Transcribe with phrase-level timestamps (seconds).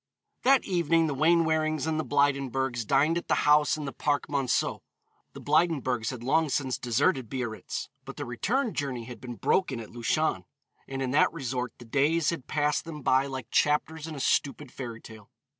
[0.41, 4.81] That evening the Wainwarings and the Blydenburgs dined at the house in the Parc Monceau.
[5.33, 9.91] The Blydenburgs had long since deserted Biarritz, but the return journey had been broken at
[9.91, 10.45] Luchon,
[10.87, 14.71] and in that resort the days had passed them by like chapters in a stupid
[14.71, 15.29] fairy tale.